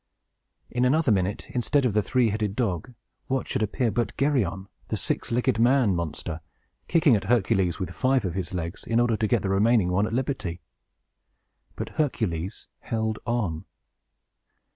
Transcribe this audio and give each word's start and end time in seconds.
In 0.71 0.83
another 0.83 1.11
minute, 1.11 1.47
instead 1.51 1.85
of 1.85 1.93
the 1.93 2.01
three 2.01 2.29
headed 2.29 2.55
dog, 2.55 2.95
what 3.27 3.47
should 3.47 3.61
appear 3.61 3.91
but 3.91 4.17
Geryon, 4.17 4.67
the 4.87 4.97
six 4.97 5.31
legged 5.31 5.59
man 5.59 5.95
monster, 5.95 6.41
kicking 6.87 7.15
at 7.15 7.25
Hercules 7.25 7.77
with 7.77 7.91
five 7.91 8.25
of 8.25 8.33
his 8.33 8.51
legs, 8.51 8.83
in 8.83 8.99
order 8.99 9.15
to 9.15 9.27
get 9.27 9.43
the 9.43 9.49
remaining 9.49 9.91
one 9.91 10.07
at 10.07 10.13
liberty! 10.13 10.59
But 11.75 11.89
Hercules 11.89 12.65
held 12.79 13.19
on. 13.27 13.65